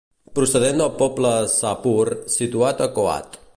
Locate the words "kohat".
2.99-3.41